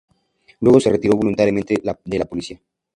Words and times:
Luego 0.61 0.79
se 0.79 0.89
retiró 0.89 1.15
voluntariamente 1.15 1.75
de 1.75 2.17
la 2.17 2.25
política. 2.25 2.59